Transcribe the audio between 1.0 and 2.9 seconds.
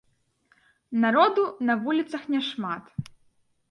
Народу на вуліцах няшмат.